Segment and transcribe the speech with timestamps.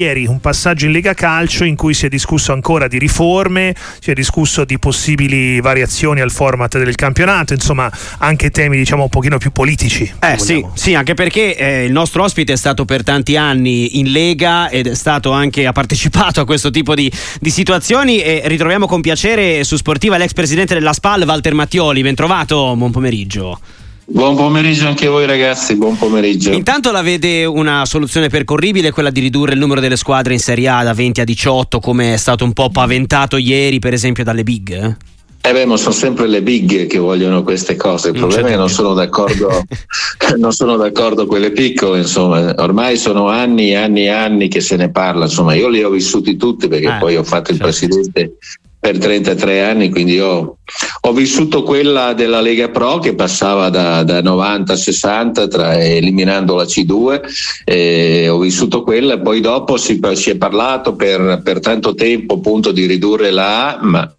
[0.00, 4.12] Ieri un passaggio in Lega Calcio in cui si è discusso ancora di riforme, si
[4.12, 9.38] è discusso di possibili variazioni al format del campionato, insomma anche temi diciamo un pochino
[9.38, 10.08] più politici.
[10.20, 14.12] Eh sì, sì, anche perché eh, il nostro ospite è stato per tanti anni in
[14.12, 17.10] Lega ed è stato anche, ha partecipato a questo tipo di,
[17.40, 22.14] di situazioni e ritroviamo con piacere su Sportiva l'ex presidente della SPAL Walter Mattioli, ben
[22.14, 23.58] trovato, buon pomeriggio.
[24.10, 26.50] Buon pomeriggio anche a voi ragazzi, buon pomeriggio.
[26.52, 30.66] Intanto la vede una soluzione percorribile, quella di ridurre il numero delle squadre in Serie
[30.68, 34.44] A da 20 a 18 come è stato un po' paventato ieri per esempio dalle
[34.44, 34.96] big?
[35.42, 38.08] Eh beh, ma sono sempre le big che vogliono queste cose.
[38.08, 39.62] Il non problema è che non sono d'accordo,
[40.38, 42.54] non sono d'accordo quelle piccole, insomma.
[42.56, 45.54] Ormai sono anni e anni e anni che se ne parla, insomma.
[45.54, 47.64] Io li ho vissuti tutti perché eh, poi ho fatto il certo.
[47.64, 48.36] presidente
[48.80, 50.58] per 33 anni, quindi ho,
[51.00, 56.54] ho, vissuto quella della Lega Pro che passava da, da 90 a 60 tra, eliminando
[56.54, 57.20] la C2,
[57.64, 62.70] e ho vissuto quella, poi dopo si, si è parlato per, per tanto tempo appunto
[62.70, 64.12] di ridurre la A, ma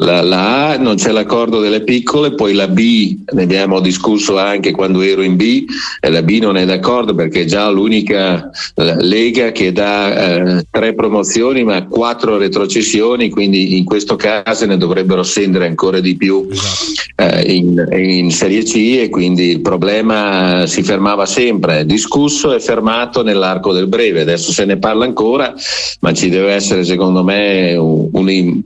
[0.00, 4.70] la, la, A non c'è l'accordo delle piccole, poi la B ne abbiamo discusso anche
[4.70, 5.64] quando ero in B
[6.00, 10.94] e la B non è d'accordo perché è già l'unica lega che dà eh, tre
[10.94, 17.34] promozioni ma quattro retrocessioni, quindi in questo caso ne dovrebbero scendere ancora di più esatto.
[17.34, 23.24] eh, in, in, Serie C e quindi il problema si fermava sempre, discusso e fermato
[23.24, 25.52] nell'arco del breve, adesso se ne parla ancora
[26.00, 28.60] ma ci deve essere secondo me un, un,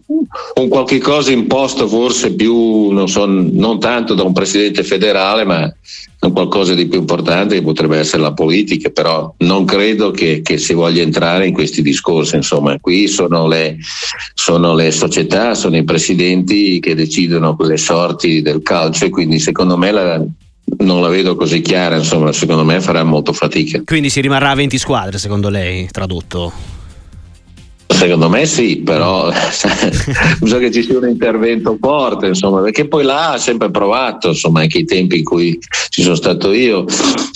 [0.57, 5.45] un qualche cosa cosa imposto forse più, non, so, non tanto da un presidente federale,
[5.45, 5.73] ma
[6.19, 10.73] qualcosa di più importante che potrebbe essere la politica, però non credo che, che si
[10.73, 12.35] voglia entrare in questi discorsi.
[12.35, 13.77] Insomma, qui sono le,
[14.35, 19.77] sono le, società, sono i presidenti che decidono le sorti del calcio e quindi secondo
[19.77, 20.25] me la,
[20.79, 23.81] non la vedo così chiara, insomma, secondo me farà molto fatica.
[23.85, 26.72] Quindi si rimarrà a 20 squadre, secondo lei, tradotto?
[28.03, 29.31] Secondo me sì, però
[30.41, 34.63] bisogna che ci sia un intervento forte, insomma, perché poi là ha sempre provato, insomma,
[34.63, 35.57] anche i tempi in cui
[35.89, 36.85] ci sono stato io,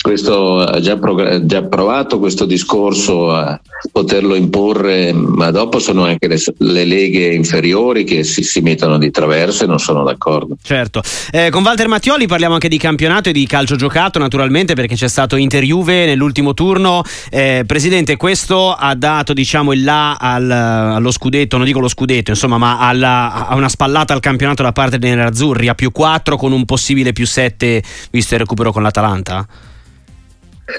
[0.01, 3.57] questo, ha già, prog- già provato questo discorso a
[3.93, 9.09] poterlo imporre, ma dopo sono anche le, le leghe inferiori che si, si, mettono di
[9.09, 10.57] traverso e non sono d'accordo.
[10.61, 11.01] Certo,
[11.31, 15.07] eh, con Walter Mattioli parliamo anche di campionato e di calcio giocato, naturalmente, perché c'è
[15.07, 17.03] stato Inter-Juve nell'ultimo turno.
[17.29, 22.31] Eh, Presidente, questo ha dato diciamo il là al allo scudetto, non dico lo scudetto,
[22.31, 26.37] insomma, ma alla, a una spallata al campionato da parte dei nerazzurri a più 4
[26.37, 29.47] con un possibile più 7 visto il recupero con l'Atalanta?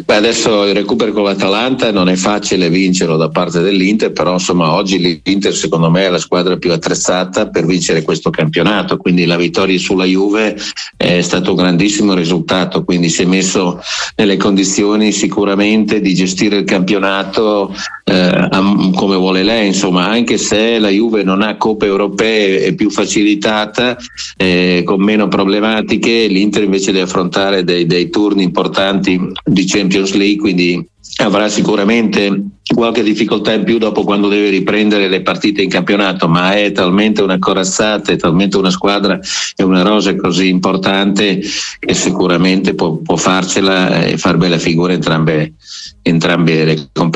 [0.04, 4.74] Beh, adesso il recupero con l'Atalanta non è facile vincerlo da parte dell'Inter, però insomma
[4.74, 9.38] oggi l'Inter secondo me è la squadra più attrezzata per vincere questo campionato, quindi la
[9.38, 10.58] vittoria sulla Juve
[10.94, 13.80] è stato un grandissimo risultato, quindi si è messo
[14.16, 18.48] nelle condizioni sicuramente di gestire il campionato eh,
[18.94, 23.96] come vuole lei, insomma, anche se la Juve non ha coppe europee è più facilitata,
[24.36, 30.40] eh, con meno problematiche, l'Inter invece deve affrontare dei, dei turni importanti di Champions League,
[30.40, 30.84] quindi
[31.22, 32.44] avrà sicuramente
[32.74, 37.22] qualche difficoltà in più dopo quando deve riprendere le partite in campionato, ma è talmente
[37.22, 39.18] una corazzata, è talmente una squadra
[39.56, 41.40] e una rosa così importante
[41.78, 45.54] che sicuramente può, può farcela e far bella figura entrambe,
[46.02, 47.07] entrambe le competizioni.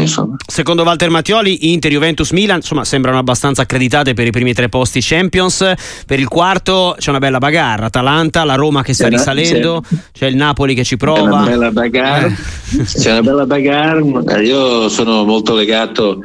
[0.00, 0.36] Insomma.
[0.46, 5.00] Secondo Walter Mattioli, Inter, Juventus, Milan insomma, sembrano abbastanza accreditate per i primi tre posti
[5.02, 5.72] Champions.
[6.06, 9.96] Per il quarto c'è una bella bagarra: Atalanta, la Roma che sta c'è risalendo, c'è,
[10.12, 11.20] c'è, il Napoli che ci prova.
[11.20, 12.36] C'è una bella bagarre.
[12.78, 12.84] Eh.
[12.84, 14.44] C'è una bella bagarre.
[14.44, 16.22] Io sono molto legato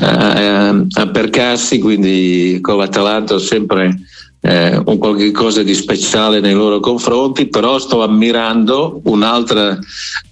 [0.00, 3.94] a, a, a Percassi, quindi con l'Atalanta ho sempre
[4.46, 9.76] eh, un qualche cosa di speciale nei loro confronti, però sto ammirando un'altra,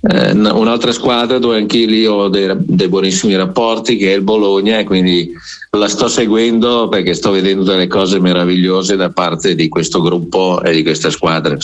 [0.02, 4.78] eh, un'altra squadra dove anche lì ho dei, dei, buonissimi rapporti, che è il Bologna,
[4.78, 5.32] e quindi
[5.70, 10.72] la sto seguendo perché sto vedendo delle cose meravigliose da parte di questo gruppo e
[10.72, 11.56] di questa squadra.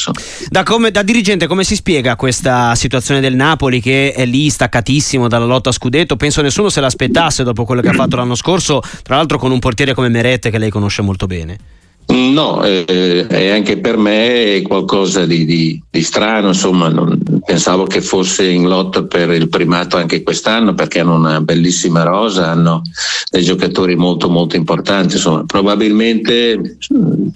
[0.48, 5.28] Da, come, da, dirigente, come si spiega questa situazione del Napoli che è lì staccatissimo
[5.28, 6.16] dalla lotta a scudetto?
[6.16, 9.60] Penso nessuno se l'aspettasse dopo quello che ha fatto l'anno scorso, tra l'altro con un
[9.60, 11.78] portiere come Merette che lei conosce molto bene.
[12.10, 17.84] No, eh, e anche per me è qualcosa di, di, di strano, insomma, non, pensavo
[17.84, 22.82] che fosse in lotta per il primato anche quest'anno perché hanno una bellissima rosa, hanno
[23.30, 26.78] dei giocatori molto molto importanti, insomma, probabilmente,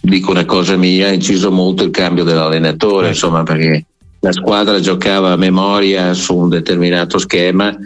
[0.01, 3.85] dico una cosa mia, ha inciso molto il cambio dell'allenatore, insomma, perché
[4.25, 7.77] la squadra giocava a memoria su un determinato schema,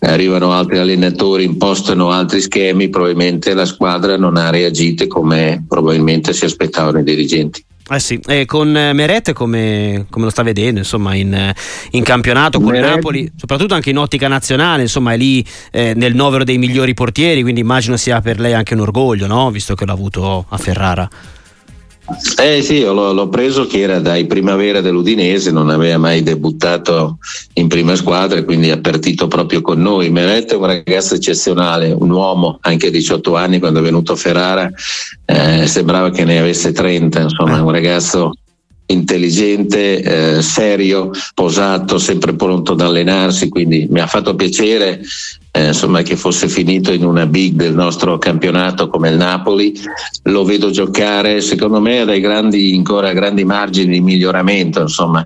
[0.00, 6.44] arrivano altri allenatori, impostano altri schemi, probabilmente la squadra non ha reagito come probabilmente si
[6.44, 7.64] aspettavano i dirigenti.
[7.88, 11.52] Eh sì, e con Meret come, come, lo sta vedendo insomma, in,
[11.90, 12.94] in campionato con Meret.
[12.96, 17.42] Napoli, soprattutto anche in ottica nazionale, insomma è lì eh, nel novero dei migliori portieri,
[17.42, 19.48] quindi immagino sia per lei anche un orgoglio, no?
[19.52, 21.08] visto che l'ha avuto a Ferrara.
[22.36, 27.16] Eh sì, l'ho, l'ho, preso che era dai primavera dell'Udinese, non aveva mai debuttato
[27.54, 30.10] in prima squadra e quindi ha partito proprio con noi.
[30.10, 34.16] Meret è un ragazzo eccezionale, un uomo anche a 18 anni quando è venuto a
[34.16, 34.70] Ferrara,
[35.24, 38.34] eh, sembrava che ne avesse 30, insomma, un ragazzo
[38.86, 45.00] intelligente, eh, serio, posato, sempre pronto ad allenarsi, quindi mi ha fatto piacere
[45.56, 49.72] eh, insomma, che fosse finito in una big del nostro campionato come il Napoli.
[50.24, 54.80] Lo vedo giocare, secondo me, ha dei grandi, ancora grandi margini di miglioramento.
[54.80, 55.24] Insomma.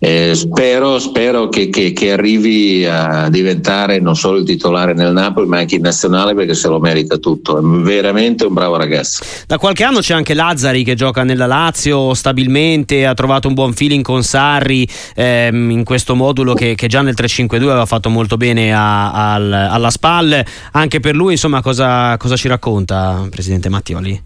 [0.00, 5.46] Eh, spero, spero che, che, che, arrivi a diventare non solo il titolare nel Napoli,
[5.46, 7.58] ma anche in nazionale perché se lo merita tutto.
[7.58, 9.22] È veramente un bravo ragazzo.
[9.46, 13.72] Da qualche anno c'è anche Lazzari che gioca nella Lazio stabilmente, ha trovato un buon
[13.72, 18.36] feeling con Sarri ehm, in questo modulo che, che, già nel 3-5-2 aveva fatto molto
[18.36, 24.22] bene a, al alla SPAL, anche per lui insomma cosa, cosa ci racconta Presidente Mattioli?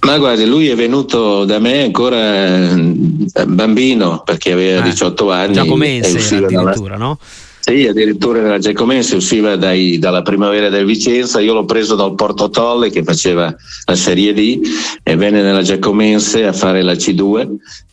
[0.00, 5.52] Ma guardi, lui è venuto da me ancora eh, bambino perché aveva eh, 18 anni.
[5.52, 7.04] Giacomense addirittura, dalla...
[7.04, 7.18] no?
[7.60, 12.48] Sì, addirittura nella Giacomense usciva dai, dalla primavera del Vicenza, io l'ho preso dal Porto
[12.48, 13.54] Tolle che faceva
[13.84, 14.60] la Serie D
[15.02, 17.48] e venne nella Giacomense a fare la C2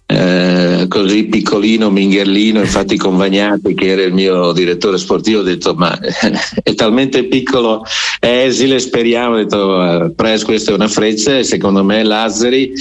[0.09, 5.73] eh, così piccolino, mingherlino, infatti con Vagnati che era il mio direttore sportivo ho detto
[5.73, 5.99] ma
[6.63, 7.83] è talmente piccolo,
[8.17, 12.71] è esile, speriamo, ho detto eh, Pres questa è una freccia e secondo me Lazzari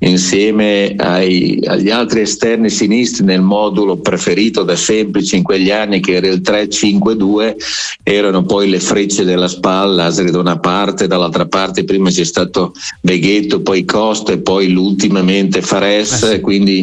[0.00, 6.16] insieme ai, agli altri esterni sinistri nel modulo preferito da semplici in quegli anni che
[6.16, 7.54] era il 3-5-2
[8.02, 12.74] erano poi le frecce della spalla, Lazzari da una parte, dall'altra parte prima c'è stato
[13.00, 16.73] Beghetto, poi Costa e poi l'ultimamente Fares, eh quindi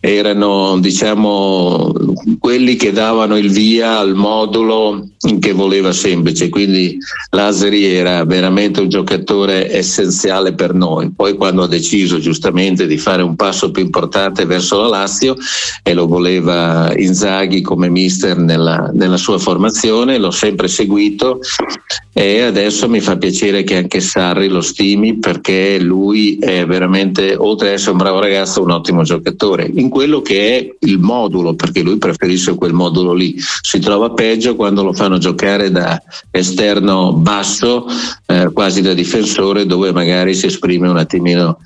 [0.00, 1.92] erano diciamo
[2.40, 6.48] quelli che davano il via al modulo che voleva semplice.
[6.48, 6.96] Quindi
[7.30, 11.12] Laseri era veramente un giocatore essenziale per noi.
[11.14, 15.36] Poi quando ha deciso giustamente di fare un passo più importante verso la Lazio
[15.82, 21.40] e lo voleva Inzaghi come mister nella, nella sua formazione l'ho sempre seguito
[22.12, 27.68] e adesso mi fa piacere che anche Sarri lo stimi perché lui è veramente oltre
[27.68, 29.70] ad essere un bravo ragazzo un ottimo giocatore.
[29.72, 33.36] In quello che è il modulo perché lui preferisce quel modulo lì.
[33.38, 36.00] Si trova peggio quando lo fanno giocare da
[36.30, 37.86] esterno basso
[38.26, 41.58] eh, quasi da difensore dove magari si esprime un attimino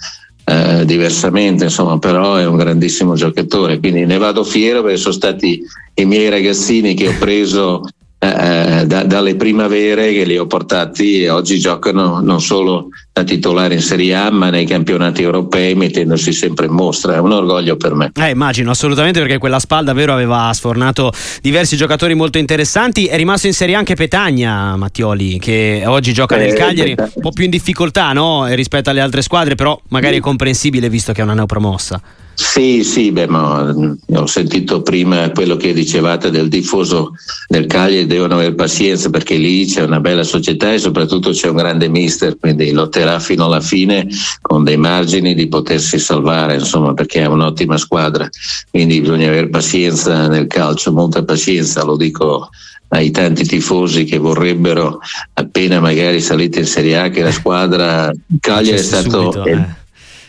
[0.44, 5.62] eh, diversamente, insomma, però è un grandissimo giocatore, quindi ne vado fiero perché sono stati
[5.94, 7.82] i miei ragazzini che ho preso
[8.24, 13.74] eh, da, dalle primavere che li ho portati e oggi giocano non solo da titolare
[13.74, 17.94] in Serie A ma nei campionati europei mettendosi sempre in mostra, è un orgoglio per
[17.94, 18.10] me.
[18.14, 23.46] Eh, immagino assolutamente perché quella SPAL davvero aveva sfornato diversi giocatori molto interessanti, è rimasto
[23.46, 27.44] in Serie A anche Petagna Mattioli che oggi gioca nel eh, Cagliari, un po' più
[27.44, 28.46] in difficoltà no?
[28.48, 32.00] rispetto alle altre squadre però magari è comprensibile visto che è una neopromossa.
[32.34, 37.12] Sì, sì, beh, ma mm, ho sentito prima quello che dicevate del diffuso
[37.46, 41.56] del Cagliari, devono avere pazienza perché lì c'è una bella società e soprattutto c'è un
[41.56, 44.08] grande mister, quindi lotterà fino alla fine
[44.40, 48.28] con dei margini di potersi salvare, insomma, perché è un'ottima squadra,
[48.70, 52.48] quindi bisogna avere pazienza nel calcio, molta pazienza, lo dico
[52.88, 55.00] ai tanti tifosi che vorrebbero
[55.34, 59.32] appena magari salite in Serie A che la squadra Cagliari è stato...
[59.32, 59.82] Subito, eh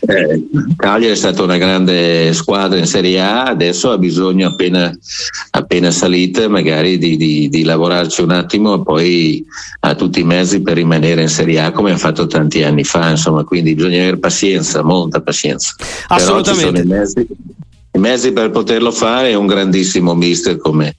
[0.06, 0.46] eh,
[0.76, 4.96] Cagliari è stata una grande squadra in Serie A, adesso ha bisogno appena,
[5.50, 9.44] appena salita magari di, di, di, lavorarci un attimo e poi
[9.80, 13.10] ha tutti i mezzi per rimanere in Serie A come ha fatto tanti anni fa,
[13.10, 15.74] insomma, quindi bisogna avere pazienza, molta pazienza.
[16.08, 17.26] Assolutamente.
[17.96, 20.94] I mezzi, per poterlo fare è un grandissimo mister come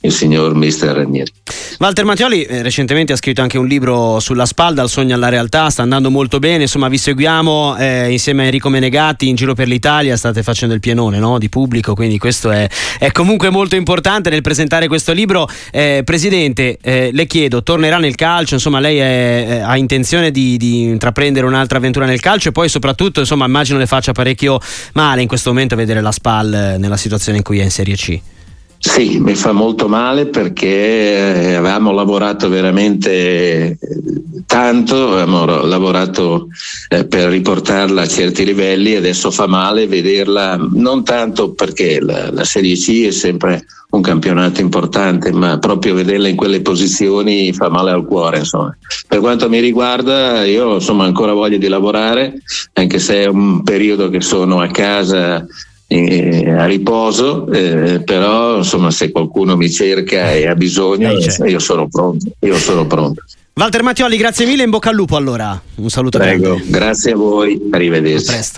[0.00, 1.32] il signor mister Ranieri.
[1.78, 5.70] Walter Mattioli eh, recentemente ha scritto anche un libro sulla spalda, il sogno alla realtà,
[5.70, 9.68] sta andando molto bene, insomma vi seguiamo eh, insieme a Enrico Menegatti in giro per
[9.68, 11.38] l'Italia, state facendo il pienone no?
[11.38, 15.48] di pubblico, quindi questo è, è, comunque molto importante nel presentare questo libro.
[15.72, 20.82] Eh, Presidente, eh, le chiedo, tornerà nel calcio, insomma lei è, ha intenzione di, di,
[20.82, 24.60] intraprendere un'altra avventura nel calcio e poi soprattutto insomma immagino le faccia parecchio
[24.92, 27.94] male in questo momento vedere la SPAL eh, nella situazione in cui è in Serie
[27.94, 28.20] C.
[28.76, 33.78] Sì, mi fa molto male perché eh, avevamo lavorato veramente
[34.44, 36.48] tanto, abbiamo lavorato
[36.90, 42.30] eh, per riportarla a certi livelli e adesso fa male vederla, non tanto perché la,
[42.30, 47.70] la Serie C è sempre un campionato importante, ma proprio vederla in quelle posizioni fa
[47.70, 48.38] male al cuore.
[48.38, 48.76] Insomma.
[49.08, 52.34] Per quanto mi riguarda, io insomma, ancora voglia di lavorare,
[52.74, 55.46] anche se è un periodo che sono a casa
[55.86, 61.88] eh, a riposo, eh, però insomma, se qualcuno mi cerca e ha bisogno, io sono
[61.88, 62.30] pronto.
[62.40, 63.22] Io sono pronto.
[63.56, 65.60] Walter Mattioli, grazie mille, in bocca al lupo allora.
[65.76, 66.70] Un saluto Prego, grande.
[66.70, 68.28] grazie a voi, arrivederci.
[68.30, 68.52] A presto.